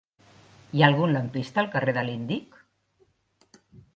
Hi 0.77 0.81
ha 0.83 0.87
algun 0.87 1.13
lampista 1.15 1.61
al 1.63 1.69
carrer 1.75 1.95
de 1.99 2.05
l'Índic? 2.07 2.57